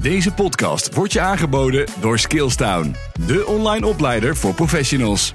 Deze 0.00 0.32
podcast 0.32 0.94
wordt 0.94 1.12
je 1.12 1.20
aangeboden 1.20 1.86
door 2.00 2.18
Skillstown, 2.18 2.94
de 3.26 3.46
online 3.46 3.86
opleider 3.86 4.36
voor 4.36 4.54
professionals. 4.54 5.34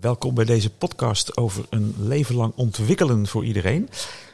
Welkom 0.00 0.34
bij 0.34 0.44
deze 0.44 0.70
podcast 0.70 1.36
over 1.36 1.64
een 1.70 1.94
leven 1.98 2.34
lang 2.34 2.52
ontwikkelen 2.56 3.26
voor 3.26 3.44
iedereen. 3.44 3.88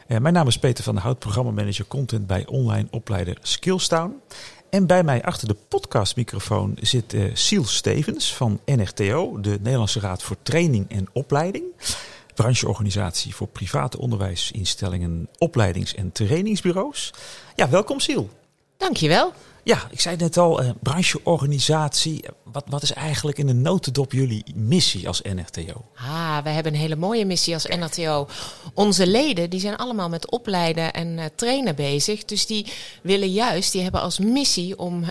Eh, 0.06 0.18
mijn 0.18 0.34
naam 0.34 0.46
is 0.46 0.58
Peter 0.58 0.84
van 0.84 0.94
der 0.94 1.02
Hout, 1.02 1.18
programmamanager 1.18 1.86
content 1.86 2.26
bij 2.26 2.46
online 2.46 2.88
opleider 2.90 3.38
Skillstown. 3.42 4.14
En 4.70 4.86
bij 4.86 5.02
mij 5.02 5.22
achter 5.22 5.48
de 5.48 5.56
podcastmicrofoon 5.68 6.76
zit 6.80 7.14
uh, 7.14 7.30
Siel 7.34 7.64
Stevens 7.64 8.34
van 8.34 8.60
NRTO, 8.64 9.40
de 9.40 9.58
Nederlandse 9.60 10.00
Raad 10.00 10.22
voor 10.22 10.36
Training 10.42 10.90
en 10.90 11.08
Opleiding. 11.12 11.64
Brancheorganisatie 12.34 13.34
voor 13.34 13.48
private 13.48 13.98
onderwijsinstellingen, 13.98 15.28
opleidings- 15.38 15.94
en 15.94 16.12
trainingsbureaus. 16.12 17.12
Ja, 17.56 17.68
welkom 17.68 18.00
Siel. 18.00 18.30
Dankjewel. 18.80 19.32
Ja, 19.64 19.86
ik 19.90 20.00
zei 20.00 20.16
net 20.16 20.36
al, 20.36 20.60
eh, 20.62 20.70
brancheorganisatie. 20.82 22.24
Wat, 22.44 22.64
wat 22.68 22.82
is 22.82 22.92
eigenlijk 22.92 23.38
in 23.38 23.46
de 23.46 23.52
notendop 23.52 24.12
jullie 24.12 24.44
missie 24.54 25.06
als 25.08 25.22
NRTO? 25.22 25.84
Ah, 25.96 26.38
wij 26.42 26.52
hebben 26.52 26.74
een 26.74 26.80
hele 26.80 26.96
mooie 26.96 27.24
missie 27.26 27.54
als 27.54 27.66
NRTO. 27.66 28.28
Onze 28.74 29.06
leden 29.06 29.50
die 29.50 29.60
zijn 29.60 29.76
allemaal 29.76 30.08
met 30.08 30.30
opleiden 30.30 30.92
en 30.92 31.18
uh, 31.18 31.24
trainen 31.34 31.74
bezig. 31.74 32.24
Dus 32.24 32.46
die 32.46 32.66
willen 33.02 33.30
juist, 33.32 33.72
die 33.72 33.82
hebben 33.82 34.00
als 34.00 34.18
missie 34.18 34.78
om 34.78 35.02
uh, 35.02 35.08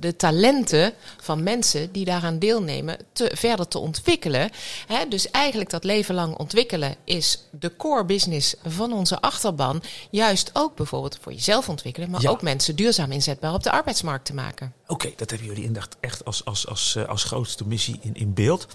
de 0.00 0.16
talenten 0.16 0.92
van 1.20 1.42
mensen 1.42 1.92
die 1.92 2.04
daaraan 2.04 2.38
deelnemen 2.38 2.96
te, 3.12 3.30
verder 3.34 3.68
te 3.68 3.78
ontwikkelen. 3.78 4.50
Hè, 4.86 5.08
dus 5.08 5.30
eigenlijk 5.30 5.70
dat 5.70 5.84
leven 5.84 6.14
lang 6.14 6.36
ontwikkelen 6.36 6.96
is 7.04 7.42
de 7.50 7.76
core 7.76 8.04
business 8.04 8.54
van 8.66 8.92
onze 8.92 9.20
achterban. 9.20 9.82
Juist 10.10 10.50
ook 10.52 10.74
bijvoorbeeld 10.76 11.18
voor 11.20 11.32
jezelf 11.32 11.68
ontwikkelen, 11.68 12.10
maar 12.10 12.22
Ja. 12.22 12.30
ook 12.30 12.42
mensen 12.42 12.76
duurzaam 12.76 13.12
inzetbaar 13.12 13.47
op 13.54 13.62
de 13.62 13.70
arbeidsmarkt 13.70 14.24
te 14.24 14.34
maken. 14.34 14.72
Oké, 14.86 15.12
dat 15.16 15.30
hebben 15.30 15.48
jullie 15.48 15.64
inderdaad 15.64 15.96
echt 16.00 16.24
als, 16.24 16.44
als, 16.44 16.66
als, 16.66 16.96
eh, 16.96 17.08
als 17.08 17.24
grootste 17.24 17.66
missie 17.66 17.98
in, 18.02 18.14
in 18.14 18.34
beeld. 18.34 18.66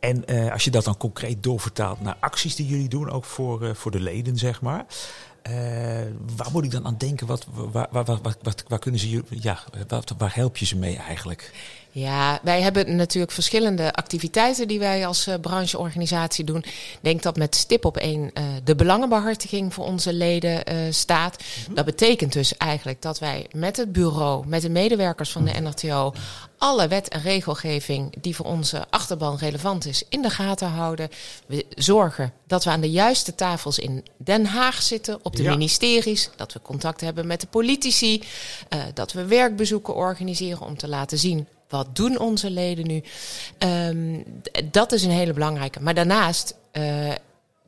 En 0.00 0.26
eh, 0.26 0.52
als 0.52 0.64
je 0.64 0.70
dat 0.70 0.84
dan 0.84 0.96
concreet 0.96 1.42
doorvertaalt 1.42 2.00
naar 2.00 2.16
acties 2.20 2.56
die 2.56 2.66
jullie 2.66 2.88
doen, 2.88 3.10
ook 3.10 3.24
voor, 3.24 3.64
eh, 3.64 3.74
voor 3.74 3.90
de 3.90 4.00
leden, 4.00 4.36
zeg 4.36 4.60
maar. 4.60 4.86
Eh, 5.42 5.52
waar 6.36 6.50
moet 6.52 6.64
ik 6.64 6.70
dan 6.70 6.86
aan 6.86 6.96
denken? 6.98 7.26
Wat, 7.26 7.46
waar, 7.52 7.88
waar, 7.90 8.04
waar, 8.04 8.34
waar, 8.68 8.78
kunnen 8.78 9.00
ze 9.00 9.10
je, 9.10 9.22
ja, 9.28 9.58
waar 10.18 10.34
help 10.34 10.56
je 10.56 10.66
ze 10.66 10.76
mee 10.76 10.96
eigenlijk? 10.96 11.52
Ja, 11.92 12.40
wij 12.42 12.60
hebben 12.60 12.96
natuurlijk 12.96 13.32
verschillende 13.32 13.92
activiteiten 13.92 14.68
die 14.68 14.78
wij 14.78 15.06
als 15.06 15.26
eh, 15.26 15.34
brancheorganisatie 15.40 16.44
doen. 16.44 16.58
Ik 16.58 16.98
denk 17.00 17.22
dat 17.22 17.36
met 17.36 17.54
stip 17.54 17.84
op 17.84 17.96
één 17.96 18.32
eh, 18.32 18.44
de 18.64 18.74
belangenbehartiging 18.74 19.74
voor 19.74 19.84
onze 19.84 20.12
leden 20.12 20.62
staat. 20.94 21.44
Dat 21.70 21.84
betekent 21.84 22.32
dus 22.32 22.56
eigenlijk 22.56 23.02
dat 23.02 23.18
wij 23.18 23.46
met 23.54 23.76
het 23.76 23.92
bureau, 23.92 24.46
met 24.46 24.62
de 24.62 24.70
medewerkers 24.70 25.30
van 25.30 25.44
de 25.44 25.60
NRTO, 25.60 26.12
alle 26.60 26.88
wet 26.88 27.08
en 27.08 27.22
regelgeving 27.22 28.14
die 28.20 28.36
voor 28.36 28.46
onze 28.46 28.84
achterban 28.90 29.36
relevant 29.36 29.86
is, 29.86 30.02
in 30.08 30.22
de 30.22 30.30
gaten 30.30 30.68
houden. 30.68 31.08
We 31.46 31.66
zorgen 31.76 32.32
dat 32.46 32.64
we 32.64 32.70
aan 32.70 32.80
de 32.80 32.90
juiste 32.90 33.34
tafels 33.34 33.78
in 33.78 34.04
Den 34.16 34.46
Haag 34.46 34.82
zitten, 34.82 35.18
op 35.22 35.36
de 35.36 35.42
Ja. 35.42 35.50
ministeries, 35.50 36.30
dat 36.36 36.52
we 36.52 36.62
contact 36.62 37.00
hebben 37.00 37.26
met 37.26 37.40
de 37.40 37.46
politici, 37.46 38.22
eh, 38.68 38.80
dat 38.94 39.12
we 39.12 39.24
werkbezoeken 39.24 39.94
organiseren 39.94 40.60
om 40.66 40.76
te 40.76 40.88
laten 40.88 41.18
zien 41.18 41.46
wat 41.68 41.96
doen 41.96 42.18
onze 42.18 42.50
leden 42.50 42.86
nu? 42.86 43.02
D- 44.42 44.62
dat 44.72 44.92
is 44.92 45.02
een 45.02 45.10
hele 45.10 45.32
belangrijke. 45.32 45.80
Maar 45.80 45.94
daarnaast 45.94 46.54
eh, 46.70 47.10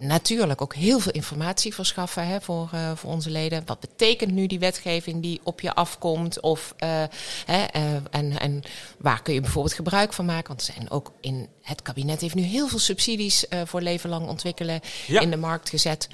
natuurlijk 0.03 0.61
ook 0.61 0.75
heel 0.75 0.98
veel 0.98 1.12
informatie 1.12 1.75
verschaffen 1.75 2.27
hè, 2.27 2.41
voor, 2.41 2.69
eh, 2.72 2.91
voor 2.95 3.11
onze 3.11 3.31
leden. 3.31 3.62
Wat 3.67 3.81
betekent 3.81 4.33
nu 4.33 4.47
die 4.47 4.58
wetgeving 4.58 5.22
die 5.22 5.41
op 5.42 5.61
je 5.61 5.75
afkomt? 5.75 6.41
Of, 6.41 6.75
eh, 6.77 7.03
hè, 7.47 7.62
eh, 7.64 7.95
en, 8.11 8.39
en 8.39 8.62
waar 8.98 9.23
kun 9.23 9.34
je 9.34 9.41
bijvoorbeeld 9.41 9.75
gebruik 9.75 10.12
van 10.12 10.25
maken? 10.25 10.48
Want 10.48 10.67
er 10.67 10.73
zijn 10.75 10.91
ook 10.91 11.12
in 11.20 11.48
het 11.62 11.83
kabinet 11.83 12.20
heeft 12.20 12.34
nu 12.34 12.42
heel 12.42 12.69
veel 12.69 12.78
subsidies 12.78 13.47
voor 13.64 13.80
leven 13.80 14.11
lang 14.11 14.29
ontwikkelen 14.29 14.80
Ja. 15.07 15.20
in 15.20 15.30
de 15.30 15.36
markt 15.36 15.68
gezet. 15.68 16.08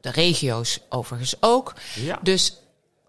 De 0.00 0.10
regio's 0.10 0.80
overigens 0.88 1.34
ook. 1.40 1.74
Ja. 1.94 2.18
Dus 2.22 2.56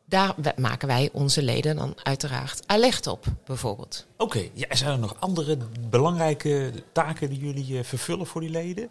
daar 0.09 0.35
maken 0.55 0.87
wij 0.87 1.09
onze 1.11 1.41
leden 1.41 1.75
dan 1.75 1.93
uiteraard 2.03 2.61
alert 2.65 3.07
op, 3.07 3.25
bijvoorbeeld. 3.45 4.05
Oké, 4.17 4.49
ja, 4.53 4.75
zijn 4.75 4.91
er 4.91 4.99
nog 4.99 5.15
andere 5.19 5.57
belangrijke 5.89 6.71
taken 6.91 7.29
die 7.29 7.39
jullie 7.39 7.77
eh, 7.77 7.83
vervullen 7.83 8.27
voor 8.27 8.41
die 8.41 8.49
leden? 8.49 8.89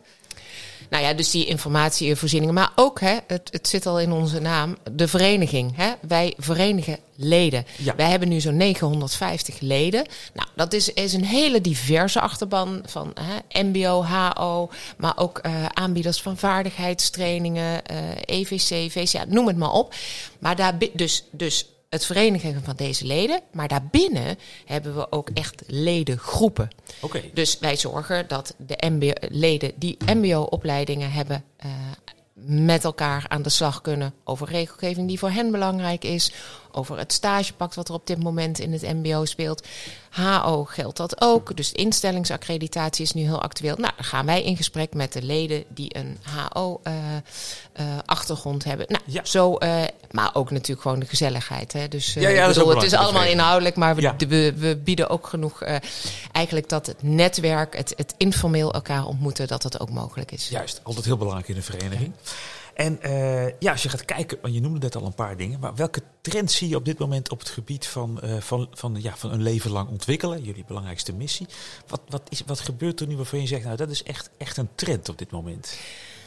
Nou 0.90 1.04
ja, 1.04 1.14
dus 1.14 1.30
die 1.30 1.46
informatievoorzieningen. 1.46 2.54
Maar 2.54 2.72
ook, 2.74 3.00
hè, 3.00 3.18
het, 3.26 3.48
het 3.52 3.68
zit 3.68 3.86
al 3.86 4.00
in 4.00 4.12
onze 4.12 4.40
naam, 4.40 4.76
de 4.92 5.08
vereniging. 5.08 5.76
Hè? 5.76 5.92
Wij 6.08 6.34
verenigen 6.38 6.98
leden. 7.20 7.66
Ja. 7.76 7.94
Wij 7.96 8.10
hebben 8.10 8.28
nu 8.28 8.40
zo'n 8.40 8.56
950 8.56 9.60
leden. 9.60 10.06
Nou, 10.34 10.48
dat 10.54 10.72
is, 10.72 10.92
is 10.92 11.12
een 11.12 11.24
hele 11.24 11.60
diverse 11.60 12.20
achterban 12.20 12.82
van 12.86 13.12
hè, 13.20 13.62
MBO, 13.62 14.04
HO, 14.04 14.70
maar 14.96 15.16
ook 15.16 15.38
eh, 15.38 15.64
aanbieders 15.66 16.20
van 16.20 16.36
vaardigheidstrainingen, 16.36 17.86
eh, 17.86 17.98
EVC, 18.24 18.90
VCA, 18.90 19.24
noem 19.28 19.46
het 19.46 19.56
maar 19.56 19.72
op. 19.72 19.94
Maar 20.38 20.56
daar, 20.56 20.78
dus, 20.92 21.24
dus 21.30 21.66
het 21.88 22.04
verenigen 22.06 22.62
van 22.64 22.76
deze 22.76 23.06
leden. 23.06 23.40
Maar 23.52 23.68
daarbinnen 23.68 24.38
hebben 24.64 24.94
we 24.94 25.12
ook 25.12 25.30
echt 25.34 25.62
ledengroepen. 25.66 26.68
Oké, 27.00 27.22
Dus 27.32 27.58
wij 27.58 27.76
zorgen 27.76 28.28
dat 28.28 28.54
de 28.56 28.88
MBO 28.90 29.12
leden 29.28 29.72
die 29.76 29.96
MBO-opleidingen 30.06 31.12
hebben, 31.12 31.44
eh, 31.56 31.70
met 32.41 32.84
elkaar 32.84 33.25
aan 33.28 33.43
de 33.43 33.49
slag 33.49 33.81
kunnen 33.81 34.15
over 34.25 34.49
regelgeving 34.49 35.09
die 35.09 35.19
voor 35.19 35.31
hen 35.31 35.50
belangrijk 35.50 36.04
is, 36.04 36.32
over 36.72 36.99
het 36.99 37.12
stagepact 37.12 37.75
wat 37.75 37.88
er 37.88 37.94
op 37.94 38.06
dit 38.06 38.22
moment 38.22 38.59
in 38.59 38.72
het 38.72 38.82
MBO 38.82 39.25
speelt. 39.25 39.66
HO 40.10 40.65
geldt 40.65 40.97
dat 40.97 41.21
ook, 41.21 41.56
dus 41.56 41.72
instellingsaccreditatie 41.72 43.04
is 43.04 43.12
nu 43.12 43.22
heel 43.22 43.43
actueel. 43.43 43.77
Nou, 43.77 43.93
dan 43.97 44.04
gaan 44.04 44.27
wij 44.27 44.43
in 44.43 44.56
gesprek 44.56 44.94
met 44.94 45.12
de 45.12 45.22
leden 45.22 45.65
die 45.69 45.97
een 45.97 46.19
HO-achtergrond 47.75 48.65
hebben. 48.65 48.87
Nou, 48.88 49.03
Ja. 49.06 49.25
zo, 49.25 49.54
eh, 49.56 49.82
maar 50.10 50.30
ook 50.32 50.50
natuurlijk 50.50 50.80
gewoon 50.80 51.00
de 51.00 51.06
gezelligheid. 51.06 51.72
Hè? 51.72 51.88
Dus 51.88 52.16
eh, 52.16 52.22
Ja, 52.22 52.28
ja, 52.28 52.46
is 52.46 52.56
het 52.56 52.82
is 52.82 52.92
allemaal 52.94 53.24
inhoudelijk, 53.24 53.76
maar 53.76 53.94
we, 53.94 54.00
Ja. 54.00 54.16
we, 54.16 54.54
we 54.56 54.76
bieden 54.76 55.08
ook 55.08 55.26
genoeg 55.26 55.62
eh, 55.62 55.76
eigenlijk 56.32 56.69
dat 56.69 56.86
het 56.86 57.02
netwerk, 57.02 57.76
het, 57.76 57.92
het 57.96 58.14
informeel 58.16 58.72
elkaar 58.72 59.04
ontmoeten, 59.04 59.47
dat 59.47 59.62
dat 59.62 59.80
ook 59.80 59.91
mogelijk 59.91 60.32
is. 60.32 60.48
juist. 60.48 60.80
Altijd 60.82 61.04
heel 61.04 61.16
belangrijk 61.16 61.48
in 61.48 61.56
een 61.56 61.62
vereniging. 61.62 62.12
En 62.74 63.02
eh, 63.02 63.58
ja, 63.58 63.72
als 63.72 63.82
je 63.82 63.88
gaat 63.88 64.04
kijken, 64.04 64.38
want 64.42 64.54
je 64.54 64.60
noemde 64.60 64.78
net 64.78 64.97
al 64.97 65.06
een 65.06 65.14
paar 65.14 65.36
dingen, 65.36 65.60
maar 65.60 65.74
welke 65.74 66.02
trends 66.20 66.56
zie 66.56 66.68
je 66.68 66.76
op 66.76 66.84
dit 66.84 66.98
moment 66.98 67.30
op 67.30 67.38
het 67.38 67.48
gebied 67.48 67.86
van, 67.86 68.20
van, 68.38 68.68
van, 68.72 68.97
ja, 69.00 69.16
van 69.16 69.32
een 69.32 69.42
leven 69.42 69.70
lang 69.70 69.88
ontwikkelen? 69.88 70.42
Jullie 70.42 70.64
belangrijkste 70.66 71.12
missie. 71.12 71.47
Wat, 71.86 72.00
wat, 72.08 72.22
is, 72.28 72.42
wat 72.47 72.60
gebeurt 72.60 73.00
er 73.00 73.06
nu 73.06 73.16
waarvan 73.16 73.41
je 73.41 73.47
zegt, 73.47 73.64
nou 73.64 73.76
dat 73.76 73.91
is 73.91 74.02
echt, 74.02 74.30
echt 74.36 74.56
een 74.56 74.68
trend 74.74 75.08
op 75.08 75.18
dit 75.18 75.30
moment? 75.30 75.78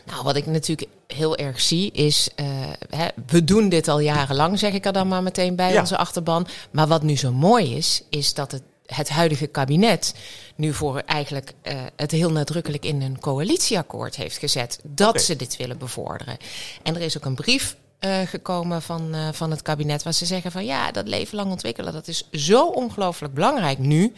Nou, 0.05 0.23
wat 0.23 0.35
ik 0.35 0.45
natuurlijk 0.45 0.89
heel 1.07 1.37
erg 1.37 1.61
zie 1.61 1.91
is, 1.91 2.29
eh, 2.35 2.45
hè, 2.89 3.07
we 3.27 3.43
doen 3.43 3.69
dit 3.69 3.87
al 3.87 3.99
jarenlang, 3.99 4.59
zeg 4.59 4.73
ik 4.73 4.85
er 4.85 4.93
dan 4.93 5.07
maar 5.07 5.23
meteen 5.23 5.55
bij 5.55 5.73
Ja. 5.73 5.79
onze 5.79 5.97
achterban. 5.97 6.47
Maar 6.71 6.87
wat 6.87 7.03
nu 7.03 7.17
zo 7.17 7.31
mooi 7.31 7.75
is, 7.75 8.01
is 8.09 8.33
dat 8.33 8.51
het, 8.51 8.61
het 8.85 9.09
huidige 9.09 9.47
kabinet 9.47 10.13
nu 10.55 10.73
voor 10.73 10.97
eigenlijk 11.05 11.53
eh, 11.61 11.73
het 11.95 12.11
heel 12.11 12.31
nadrukkelijk 12.31 12.85
in 12.85 13.01
een 13.01 13.19
coalitieakkoord 13.19 14.15
heeft 14.15 14.37
gezet 14.37 14.79
dat 14.83 15.21
ze 15.21 15.35
dit 15.35 15.57
willen 15.57 15.77
bevorderen. 15.77 16.37
En 16.83 16.95
er 16.95 17.01
is 17.01 17.17
ook 17.17 17.25
een 17.25 17.35
brief 17.35 17.75
eh, 18.01 18.19
gekomen 18.25 18.81
van, 18.81 19.13
eh, 19.13 19.27
van 19.31 19.51
het 19.51 19.61
kabinet 19.61 20.03
waar 20.03 20.13
ze 20.13 20.25
zeggen 20.25 20.51
van 20.51 20.65
ja, 20.65 20.91
dat 20.91 21.07
leven 21.07 21.35
lang 21.35 21.51
ontwikkelen, 21.51 21.93
dat 21.93 22.07
is 22.07 22.27
zo 22.31 22.65
ongelooflijk 22.67 23.33
belangrijk 23.33 23.77
nu. 23.77 24.13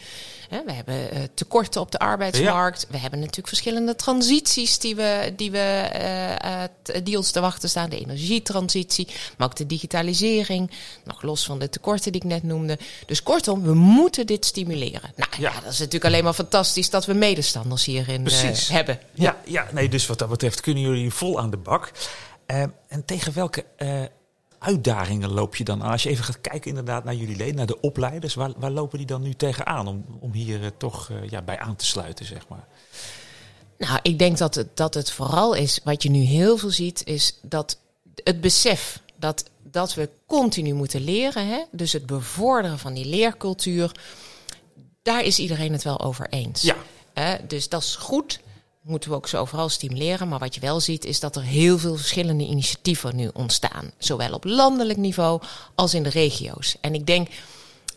Hè, 0.49 0.63
we 0.65 0.71
hebben 0.71 1.11
eh, 1.11 1.21
tekorten 1.33 1.81
op 1.81 1.91
de 1.91 1.99
arbeidsmarkt. 1.99 2.87
We 2.89 2.97
hebben 2.97 3.19
natuurlijk 3.19 3.47
verschillende 3.47 3.95
transities 3.95 4.79
die, 4.79 4.95
we, 4.95 5.33
die, 5.35 5.51
we, 5.51 6.69
die 7.03 7.17
ons 7.17 7.31
te 7.31 7.39
wachten 7.39 7.69
staan. 7.69 7.89
De 7.89 7.99
energietransitie, 7.99 9.07
maar 9.37 9.47
ook 9.47 9.55
de 9.55 9.65
digitalisering. 9.65 10.71
Nog 11.03 11.21
los 11.21 11.45
van 11.45 11.59
de 11.59 11.69
tekorten 11.69 12.11
die 12.11 12.21
ik 12.21 12.27
net 12.27 12.43
noemde. 12.43 12.77
Dus 13.05 13.23
kortom, 13.23 13.63
we 13.63 13.73
moeten 13.73 14.25
dit 14.27 14.45
stimuleren. 14.45 15.13
Nou 15.15 15.31
ja, 15.39 15.51
Ja. 15.51 15.61
dat 15.61 15.71
is 15.71 15.79
natuurlijk 15.79 16.05
alleen 16.05 16.23
maar 16.23 16.33
fantastisch 16.33 16.89
dat 16.89 17.05
we 17.05 17.13
medestanders 17.13 17.85
hierin 17.85 18.27
hebben. 18.67 18.99
Ja, 19.13 19.37
ja, 19.45 19.67
nee, 19.71 19.89
dus 19.89 20.05
wat 20.05 20.19
dat 20.19 20.29
betreft 20.29 20.61
kunnen 20.61 20.83
jullie 20.83 21.13
vol 21.13 21.39
aan 21.39 21.49
de 21.49 21.57
bak. 21.57 21.91
Eh, 22.45 22.63
en 22.87 23.05
tegen 23.05 23.33
welke 23.33 23.65
eh, 23.75 24.03
uitdagingen 24.59 25.31
loop 25.31 25.55
je 25.55 25.63
dan 25.63 25.83
aan? 25.83 25.91
Als 25.91 26.03
je 26.03 26.09
even 26.09 26.23
gaat 26.23 26.41
kijken 26.41 26.69
inderdaad 26.69 27.03
naar 27.03 27.15
jullie 27.15 27.35
leden, 27.35 27.55
naar 27.55 27.65
de 27.65 27.79
opleiders, 27.79 28.33
waar, 28.33 28.51
waar 28.57 28.71
lopen 28.71 28.97
die 28.97 29.07
dan 29.07 29.21
nu 29.21 29.33
tegenaan 29.33 29.87
om, 29.87 30.05
om 30.19 30.31
hier 30.31 30.63
eh, 30.63 30.69
toch 30.77 31.11
ja, 31.29 31.41
bij 31.41 31.59
aan 31.59 31.75
te 31.75 31.85
sluiten, 31.85 32.25
zeg 32.25 32.47
maar? 32.47 32.67
Nou, 33.77 33.99
ik 34.01 34.19
denk 34.19 34.37
dat 34.37 34.55
het, 34.55 34.77
dat 34.77 34.93
het 34.93 35.11
vooral 35.11 35.53
is, 35.53 35.79
wat 35.83 36.03
je 36.03 36.09
nu 36.09 36.19
heel 36.19 36.57
veel 36.57 36.71
ziet, 36.71 37.05
is 37.05 37.39
dat 37.41 37.77
het 38.23 38.41
besef 38.41 39.01
dat, 39.15 39.49
dat 39.63 39.93
we 39.93 40.09
continu 40.25 40.73
moeten 40.73 41.01
leren, 41.01 41.47
hè? 41.47 41.63
dus 41.71 41.93
het 41.93 42.05
bevorderen 42.05 42.79
van 42.79 42.93
die 42.93 43.05
leercultuur, 43.05 43.91
daar 45.01 45.23
is 45.23 45.39
iedereen 45.39 45.71
het 45.71 45.83
wel 45.83 45.99
over 45.99 46.27
eens. 46.29 46.61
Ja. 46.61 46.75
Dus 47.47 47.69
dat 47.69 47.81
is 47.81 47.95
goed. 47.95 48.39
Moeten 48.83 49.09
we 49.09 49.15
ook 49.15 49.27
zo 49.27 49.37
overal 49.41 49.69
stimuleren. 49.69 50.27
Maar 50.27 50.39
wat 50.39 50.55
je 50.55 50.61
wel 50.61 50.79
ziet 50.79 51.05
is 51.05 51.19
dat 51.19 51.35
er 51.35 51.41
heel 51.43 51.77
veel 51.79 51.95
verschillende 51.95 52.43
initiatieven 52.43 53.15
nu 53.15 53.29
ontstaan. 53.33 53.91
Zowel 53.97 54.33
op 54.33 54.43
landelijk 54.43 54.99
niveau 54.99 55.41
als 55.75 55.93
in 55.93 56.03
de 56.03 56.09
regio's. 56.09 56.75
En 56.81 56.93
ik 56.93 57.05
denk 57.05 57.27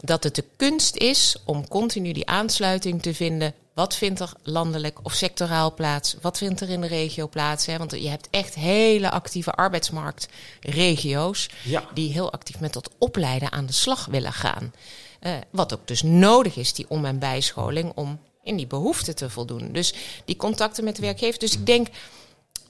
dat 0.01 0.23
het 0.25 0.35
de 0.35 0.45
kunst 0.57 0.97
is 0.97 1.37
om 1.45 1.69
continu 1.69 2.13
die 2.13 2.27
aansluiting 2.27 3.03
te 3.03 3.15
vinden. 3.15 3.55
Wat 3.75 3.95
vindt 3.97 4.21
er 4.21 4.33
landelijk 4.43 4.99
of 5.03 5.13
sectoraal 5.13 5.75
plaats? 5.75 6.17
Wat 6.21 6.39
vindt 6.39 6.61
er 6.61 6.69
in 6.71 6.81
de 6.81 6.87
regio 6.87 7.29
plaats? 7.29 7.67
Hè? 7.67 7.79
Want 7.79 7.91
je 7.91 8.09
hebt 8.09 8.29
echt 8.31 8.55
hele 8.55 9.11
actieve 9.11 9.53
arbeidsmarktregio's 9.53 11.49
Ja. 11.63 11.85
die 11.95 12.13
heel 12.13 12.33
actief 12.33 12.61
met 12.61 12.73
dat 12.73 12.91
opleiden 12.99 13.53
aan 13.53 13.67
de 13.67 13.73
slag 13.73 14.07
willen 14.07 14.33
gaan. 14.33 14.73
Eh, 15.21 15.33
wat 15.51 15.75
ook 15.75 15.87
dus 15.87 16.03
nodig 16.03 16.57
is, 16.57 16.73
die 16.73 16.87
om- 16.89 17.05
en 17.05 17.19
bijscholing, 17.19 17.93
om 17.95 18.19
in 18.47 18.57
die 18.57 18.67
behoeften 18.67 19.17
te 19.17 19.31
voldoen. 19.31 19.73
Dus 19.73 19.95
die 20.25 20.37
contacten 20.37 20.85
met 20.85 20.97
de 20.97 21.03
werkgevers. 21.03 21.39
Dus 21.39 21.53
ik 21.53 21.67
denk 21.67 21.89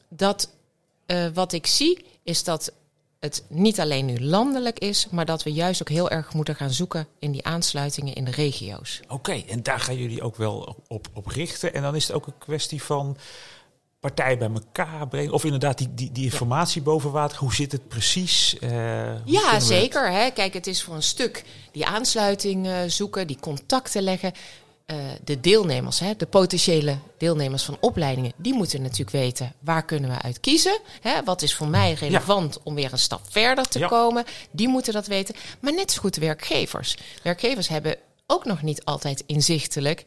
dat 0.08 0.50
eh, 1.06 1.26
wat 1.34 1.52
ik 1.52 1.67
zie, 1.67 2.05
is 2.23 2.44
dat 2.44 2.73
het 3.20 3.44
niet 3.49 3.81
alleen 3.81 4.06
nu 4.06 4.20
landelijk 4.20 4.78
is, 4.78 5.06
maar 5.11 5.25
dat 5.25 5.43
we 5.43 5.52
juist 5.52 5.81
ook 5.81 5.88
heel 5.88 6.11
erg 6.11 6.34
moeten 6.34 6.55
gaan 6.55 6.70
zoeken 6.70 7.06
in 7.19 7.32
die 7.32 7.44
aansluitingen 7.44 8.14
in 8.14 8.25
de 8.25 8.31
regio's. 8.31 9.00
Oké, 9.08 9.32
en 9.32 9.62
daar 9.62 9.81
gaan 9.81 9.96
jullie 9.96 10.23
ook 10.23 10.37
wel 10.37 10.76
op, 10.88 11.08
op 11.14 11.26
richten. 11.26 11.75
En 11.75 11.82
dan 11.82 11.94
is 11.94 12.06
het 12.06 12.17
ook 12.17 12.26
een 12.26 12.38
kwestie 12.38 12.82
van 12.82 13.17
partijen 14.00 14.38
bij 14.38 14.50
elkaar 14.55 15.08
brengen. 15.08 15.32
Of 15.32 15.44
inderdaad 15.44 15.78
die, 15.78 15.94
die, 15.94 16.12
die 16.12 16.25
informatie 16.25 16.82
boven 16.82 17.11
water. 17.11 17.38
Hoe 17.38 17.55
zit 17.55 17.73
het 17.73 17.88
precies? 17.88 18.56
Kunnen 18.58 19.23
Ja, 19.25 19.61
zeker. 19.61 20.12
Hè. 20.12 20.31
Kijk, 20.31 20.55
het 20.55 20.67
is 20.67 20.82
voor 20.82 20.94
een 20.94 21.02
stuk 21.02 21.44
die 21.73 21.87
aansluiting 21.87 22.67
eh, 22.67 22.78
zoeken, 22.87 23.26
die 23.26 23.38
contacten 23.40 24.02
leggen. 24.02 24.32
Eh, 24.87 24.97
de 25.25 25.41
deelnemers, 25.41 25.99
hè, 25.99 26.17
de 26.17 26.27
potentiële 26.27 26.99
deelnemers 27.19 27.62
van 27.62 27.77
opleidingen, 27.81 28.33
die 28.37 28.55
moeten 28.55 28.83
natuurlijk 28.83 29.11
weten 29.11 29.53
waar 29.59 29.85
kunnen 29.85 30.11
we 30.11 30.23
uit 30.23 30.41
kiezen. 30.41 30.79
Hè, 31.00 31.23
wat 31.25 31.43
is 31.43 31.55
voor 31.55 31.69
mij 31.69 31.93
relevant 31.93 32.59
om 32.62 32.75
weer 32.75 32.93
een 32.93 32.99
stap 32.99 33.21
verder 33.29 33.69
te 33.69 33.79
Ja. 33.79 33.87
komen. 33.88 34.25
Die 34.50 34.69
moeten 34.69 34.93
dat 34.93 35.06
weten. 35.06 35.35
Maar 35.61 35.75
net 35.75 35.91
zo 35.93 36.00
goed 36.00 36.17
werkgevers. 36.17 36.97
Werkgevers 37.23 37.69
hebben 37.69 37.97
ook 38.27 38.44
nog 38.44 38.62
niet 38.62 38.85
altijd 38.85 39.23
inzichtelijk 39.27 40.03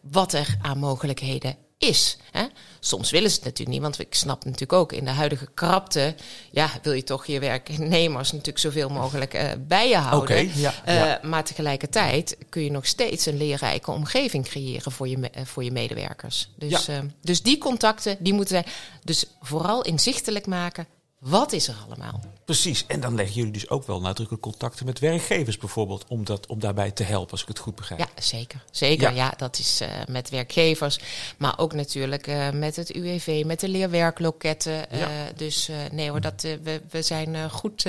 wat 0.00 0.32
er 0.32 0.56
aan 0.62 0.78
mogelijkheden 0.78 1.56
is. 1.78 2.16
Hè? 2.30 2.44
Soms 2.80 3.10
willen 3.10 3.30
ze 3.30 3.36
het 3.36 3.44
natuurlijk 3.44 3.70
niet, 3.70 3.82
want 3.82 4.00
ik 4.00 4.14
snap 4.14 4.44
natuurlijk 4.44 4.72
ook 4.72 4.92
in 4.92 5.04
de 5.04 5.10
huidige 5.10 5.48
krapte, 5.54 6.14
ja, 6.50 6.70
wil 6.82 6.92
je 6.92 7.04
toch 7.04 7.26
je 7.26 7.40
werknemers 7.40 8.30
natuurlijk 8.30 8.58
zoveel 8.58 8.88
mogelijk 8.88 9.34
eh, 9.34 9.50
bij 9.58 9.88
je 9.88 9.96
houden. 9.96 10.36
Oké, 10.38 10.50
ja, 10.54 10.74
Eh. 10.84 11.28
Maar 11.28 11.44
tegelijkertijd 11.44 12.36
kun 12.48 12.62
je 12.62 12.70
nog 12.70 12.86
steeds 12.86 13.26
een 13.26 13.36
leerrijke 13.36 13.90
omgeving 13.90 14.44
creëren 14.44 14.92
voor 14.92 15.08
je, 15.08 15.30
eh, 15.30 15.44
voor 15.44 15.64
je 15.64 15.72
medewerkers. 15.72 16.50
Dus, 16.56 16.86
Ja. 16.86 17.04
dus 17.20 17.42
die 17.42 17.58
contacten, 17.58 18.16
die 18.20 18.32
moeten 18.32 18.62
zij 18.62 18.72
dus 19.04 19.24
vooral 19.40 19.82
inzichtelijk 19.82 20.46
maken. 20.46 20.86
Wat 21.18 21.52
is 21.52 21.68
er 21.68 21.74
allemaal? 21.86 22.20
Precies. 22.44 22.86
En 22.86 23.00
dan 23.00 23.14
leggen 23.14 23.34
jullie 23.34 23.52
dus 23.52 23.68
ook 23.68 23.86
wel 23.86 24.00
nadrukkelijk 24.00 24.42
contacten 24.42 24.86
met 24.86 24.98
werkgevers 24.98 25.58
bijvoorbeeld. 25.58 26.04
Om, 26.08 26.24
dat, 26.24 26.46
om 26.46 26.60
daarbij 26.60 26.90
te 26.90 27.02
helpen, 27.02 27.30
als 27.30 27.42
ik 27.42 27.48
het 27.48 27.58
goed 27.58 27.74
begrijp. 27.74 28.00
Ja, 28.00 28.22
zeker. 28.22 28.64
Zeker, 28.70 29.08
Ja. 29.10 29.16
ja. 29.24 29.34
dat 29.36 29.58
is 29.58 29.80
eh, 29.80 29.88
met 30.08 30.30
werkgevers. 30.30 30.98
Maar 31.36 31.58
ook 31.58 31.72
natuurlijk 31.72 32.26
eh, 32.26 32.50
met 32.50 32.76
het 32.76 32.90
UWV, 32.94 33.42
met 33.46 33.60
de 33.60 33.68
leerwerkloketten. 33.68 34.90
eh, 34.90 35.00
Ja. 35.00 35.08
dus 35.36 35.70
nee 35.92 36.10
hoor, 36.10 36.20
dat, 36.20 36.42
we, 36.62 36.80
we 36.90 37.02
zijn 37.02 37.50
goed... 37.50 37.82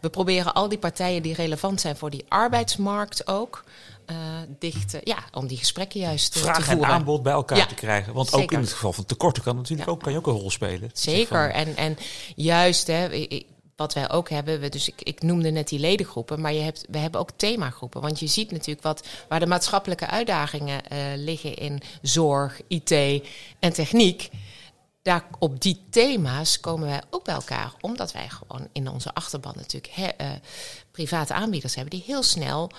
we 0.00 0.10
proberen 0.10 0.54
al 0.54 0.68
die 0.68 0.78
partijen 0.78 1.22
die 1.22 1.34
relevant 1.34 1.80
zijn 1.80 1.96
voor 1.96 2.10
die 2.10 2.24
arbeidsmarkt 2.28 3.26
ook... 3.26 3.64
eh, 4.06 4.16
dicht, 4.58 4.94
eh, 4.94 5.00
ja, 5.04 5.18
om 5.32 5.46
die 5.46 5.58
gesprekken 5.58 6.00
juist 6.00 6.36
eh, 6.36 6.42
te 6.42 6.48
en 6.48 6.62
voeren. 6.62 6.86
aanbod 6.94 7.22
bij 7.22 7.32
elkaar 7.32 7.58
Ja, 7.58 7.66
te 7.66 7.74
krijgen. 7.74 8.12
Want 8.12 8.32
ook 8.32 8.40
zeker. 8.40 8.56
in 8.56 8.62
het 8.62 8.72
geval 8.72 8.92
van 8.92 9.04
tekorten 9.04 9.42
kan 9.42 9.56
natuurlijk 9.56 9.88
Ja. 9.88 9.94
ook, 9.94 10.02
kan 10.02 10.12
je 10.12 10.18
ook 10.18 10.26
een 10.26 10.32
rol 10.32 10.50
spelen. 10.50 10.90
Zeker. 10.92 11.52
Zeg 11.52 11.66
En, 11.66 11.76
en 11.76 11.98
juist, 12.36 12.86
hè, 12.86 13.26
wat 13.76 13.94
wij 13.94 14.10
ook 14.10 14.30
hebben, 14.30 14.60
we, 14.60 14.68
dus 14.68 14.88
ik, 14.88 15.02
ik 15.02 15.22
noemde 15.22 15.50
net 15.50 15.68
die 15.68 15.78
ledengroepen, 15.78 16.40
maar 16.40 16.52
je 16.52 16.60
hebt, 16.60 16.84
we 16.88 16.98
hebben 16.98 17.20
ook 17.20 17.30
themagroepen. 17.36 18.00
Want 18.00 18.20
je 18.20 18.26
ziet 18.26 18.50
natuurlijk 18.50 18.82
wat, 18.82 19.06
waar 19.28 19.40
de 19.40 19.46
maatschappelijke 19.46 20.06
uitdagingen 20.06 20.86
eh, 20.88 20.98
liggen 21.16 21.54
in 21.54 21.80
zorg, 22.02 22.60
IT 22.68 22.90
en 23.58 23.72
techniek. 23.72 24.30
Daar, 25.02 25.24
op 25.38 25.60
die 25.60 25.82
thema's 25.90 26.60
komen 26.60 26.88
wij 26.88 27.02
ook 27.10 27.24
bij 27.24 27.34
elkaar, 27.34 27.72
omdat 27.80 28.12
wij 28.12 28.28
gewoon 28.28 28.68
in 28.72 28.88
onze 28.88 29.14
achterban 29.14 29.52
natuurlijk 29.56 30.14
private 30.90 31.32
aanbieders 31.34 31.74
hebben 31.74 31.90
die 31.98 32.04
heel 32.06 32.22
snel 32.22 32.70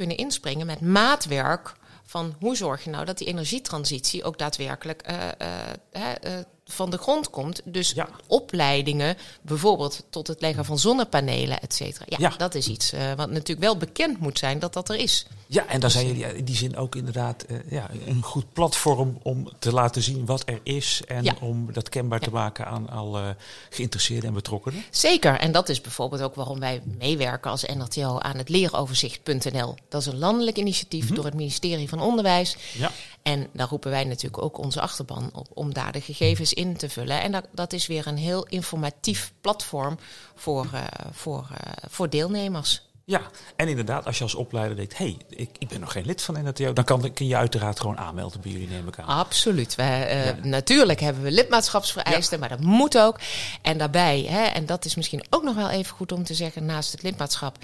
kunnen 0.00 0.18
inspringen 0.18 0.66
met 0.66 0.80
maatwerk 0.80 1.72
van 2.04 2.34
hoe 2.38 2.56
zorg 2.56 2.84
je 2.84 2.90
nou 2.90 3.04
dat 3.04 3.18
die 3.18 3.26
energietransitie 3.26 4.24
ook 4.24 4.38
daadwerkelijk 4.38 5.02
eh, 5.02 5.28
eh, 5.28 5.74
eh, 6.20 6.44
van 6.70 6.90
de 6.90 6.96
grond 6.98 7.30
komt. 7.30 7.60
Dus 7.64 7.90
Ja. 7.90 8.08
opleidingen, 8.26 9.16
bijvoorbeeld 9.42 10.04
tot 10.10 10.26
het 10.26 10.40
leggen 10.40 10.64
van 10.64 10.78
zonnepanelen, 10.78 11.60
et 11.60 11.74
cetera. 11.74 12.04
Ja, 12.08 12.16
Ja. 12.18 12.34
dat 12.36 12.54
is 12.54 12.68
iets 12.68 12.92
eh, 12.92 13.12
wat 13.16 13.30
natuurlijk 13.30 13.60
wel 13.60 13.76
bekend 13.76 14.20
moet 14.20 14.38
zijn 14.38 14.58
dat 14.58 14.72
dat 14.72 14.88
er 14.88 14.96
is. 14.96 15.26
Ja, 15.46 15.66
en 15.66 15.80
dan 15.80 15.90
zijn 15.90 16.06
jullie 16.06 16.36
in 16.36 16.44
die 16.44 16.56
zin 16.56 16.76
ook 16.76 16.94
inderdaad 16.94 17.42
eh, 17.42 17.56
ja, 17.70 17.90
een 18.06 18.22
goed 18.22 18.52
platform 18.52 19.18
om 19.22 19.48
te 19.58 19.72
laten 19.72 20.02
zien 20.02 20.26
wat 20.26 20.42
er 20.46 20.60
is. 20.62 21.02
En 21.06 21.24
Ja. 21.24 21.34
om 21.40 21.72
dat 21.72 21.88
kenbaar 21.88 22.20
te 22.20 22.30
maken 22.30 22.66
aan 22.66 22.88
alle 22.90 23.36
geïnteresseerden 23.70 24.28
en 24.28 24.34
betrokkenen. 24.34 24.84
Zeker, 24.90 25.38
en 25.38 25.52
dat 25.52 25.68
is 25.68 25.80
bijvoorbeeld 25.80 26.22
ook 26.22 26.34
waarom 26.34 26.60
wij 26.60 26.82
meewerken 26.98 27.50
als 27.50 27.62
NRTO 27.64 28.18
aan 28.18 28.36
het 28.36 28.48
leeroverzicht.nl. 28.48 29.74
Dat 29.88 30.00
is 30.00 30.06
een 30.06 30.18
landelijk 30.18 30.56
initiatief 30.56 31.10
door 31.10 31.24
het 31.24 31.34
ministerie 31.34 31.88
van 31.88 32.00
Onderwijs. 32.00 32.56
Ja. 32.78 32.90
En 33.22 33.48
daar 33.52 33.68
roepen 33.68 33.90
wij 33.90 34.04
natuurlijk 34.04 34.42
ook 34.42 34.58
onze 34.58 34.80
achterban 34.80 35.30
op 35.32 35.46
om 35.54 35.74
daar 35.74 35.92
de 35.92 36.00
gegevens 36.00 36.52
in 36.52 36.76
te 36.76 36.88
vullen. 36.88 37.22
En 37.22 37.32
dat, 37.32 37.46
dat 37.52 37.72
is 37.72 37.86
weer 37.86 38.06
een 38.06 38.16
heel 38.16 38.46
informatief 38.46 39.32
platform 39.40 39.98
voor, 40.34 40.68
eh, 40.72 40.84
voor, 41.10 41.48
eh, 41.54 41.72
voor 41.88 42.10
deelnemers. 42.10 42.89
Ja, 43.10 43.20
en 43.56 43.68
inderdaad, 43.68 44.06
als 44.06 44.18
je 44.18 44.24
als 44.24 44.34
opleider 44.34 44.76
denkt, 44.76 44.98
hé, 44.98 45.04
hey, 45.04 45.16
ik, 45.28 45.50
ik 45.58 45.68
ben 45.68 45.80
nog 45.80 45.92
geen 45.92 46.04
lid 46.06 46.22
van 46.22 46.42
NRTO, 46.42 46.72
dan 46.72 46.84
kan, 46.84 47.12
kun 47.12 47.26
je 47.26 47.36
uiteraard 47.36 47.80
gewoon 47.80 47.98
aanmelden 47.98 48.40
bij 48.40 48.50
jullie, 48.50 48.68
neem 48.68 48.88
ik 48.88 48.98
aan. 48.98 49.06
Absoluut. 49.06 49.74
Wij, 49.74 50.06
eh, 50.06 50.26
Ja. 50.26 50.36
Natuurlijk 50.42 51.00
hebben 51.00 51.22
we 51.22 51.30
lidmaatschapsvereisten, 51.30 52.40
maar 52.40 52.48
dat 52.48 52.60
moet 52.60 52.98
ook. 52.98 53.20
En 53.62 53.78
daarbij, 53.78 54.26
hè, 54.28 54.42
en 54.42 54.66
dat 54.66 54.84
is 54.84 54.94
misschien 54.94 55.24
ook 55.30 55.42
nog 55.42 55.54
wel 55.54 55.70
even 55.70 55.96
goed 55.96 56.12
om 56.12 56.24
te 56.24 56.34
zeggen, 56.34 56.64
naast 56.64 56.92
het 56.92 57.02
lidmaatschap 57.02 57.56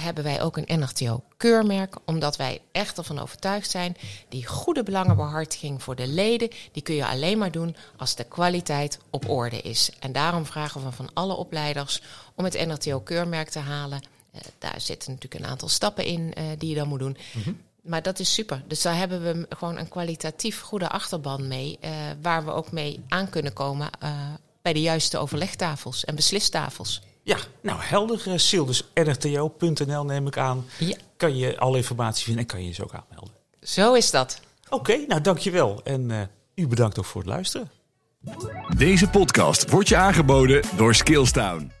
hebben 0.00 0.24
wij 0.24 0.42
ook 0.42 0.56
een 0.56 0.78
NRTO-keurmerk, 0.80 1.96
omdat 2.04 2.36
wij 2.36 2.60
echt 2.72 2.98
ervan 2.98 3.18
overtuigd 3.18 3.70
zijn, 3.70 3.96
die 4.28 4.46
goede 4.46 4.82
belangenbehartiging 4.82 5.82
voor 5.82 5.96
de 5.96 6.06
leden, 6.06 6.50
die 6.72 6.82
kun 6.82 6.94
je 6.94 7.06
alleen 7.06 7.38
maar 7.38 7.50
doen 7.50 7.76
als 7.96 8.14
de 8.14 8.24
kwaliteit 8.24 8.98
op 9.10 9.28
orde 9.28 9.60
is. 9.60 9.90
En 9.98 10.12
daarom 10.12 10.46
vragen 10.46 10.84
we 10.84 10.92
van 10.92 11.10
alle 11.14 11.34
opleiders 11.34 12.02
om 12.34 12.44
het 12.44 12.66
NRTO-keurmerk 12.66 13.48
te 13.48 13.58
halen. 13.58 14.18
Eh, 14.32 14.40
daar 14.58 14.80
zitten 14.80 15.12
natuurlijk 15.12 15.44
een 15.44 15.50
aantal 15.50 15.68
stappen 15.68 16.04
in 16.04 16.34
eh, 16.34 16.44
die 16.58 16.68
je 16.68 16.74
dan 16.74 16.88
moet 16.88 16.98
doen. 16.98 17.16
Maar 17.82 18.02
dat 18.02 18.18
is 18.18 18.34
super. 18.34 18.62
Dus 18.66 18.82
daar 18.82 18.96
hebben 18.96 19.22
we 19.22 19.46
gewoon 19.56 19.78
een 19.78 19.88
kwalitatief 19.88 20.60
goede 20.60 20.88
achterban 20.88 21.48
mee. 21.48 21.78
eh, 21.80 21.90
waar 22.22 22.44
we 22.44 22.50
ook 22.52 22.72
mee 22.72 23.00
aan 23.08 23.28
kunnen 23.30 23.52
komen 23.52 23.90
eh, 24.00 24.10
bij 24.62 24.72
de 24.72 24.80
juiste 24.80 25.18
overlegtafels 25.18 26.04
en 26.04 26.14
beslistafels. 26.14 27.02
Ja, 27.22 27.36
nou 27.60 27.78
helder, 27.82 28.40
Sil. 28.46 28.64
Dus 28.66 28.82
nrto.nl 28.94 30.04
neem 30.04 30.26
ik 30.26 30.36
aan. 30.38 30.66
Ja. 30.78 30.96
Kan 31.16 31.36
je 31.36 31.58
alle 31.58 31.76
informatie 31.76 32.24
vinden 32.24 32.42
en 32.42 32.48
kan 32.48 32.58
je 32.58 32.64
je 32.64 32.70
dus 32.70 32.80
ook 32.84 32.92
aanmelden. 32.94 33.34
Zo 33.62 33.94
is 33.94 34.10
dat. 34.10 34.40
Oké, 34.68 34.96
nou 35.06 35.20
dankjewel. 35.20 35.80
En 35.84 36.10
eh, 36.10 36.20
u 36.54 36.66
bedankt 36.66 36.98
ook 36.98 37.04
voor 37.04 37.20
het 37.20 37.30
luisteren. 37.30 37.70
Deze 38.76 39.08
podcast 39.08 39.70
wordt 39.70 39.88
je 39.88 39.96
aangeboden 39.96 40.62
door 40.76 40.94
Skillstown. 40.94 41.72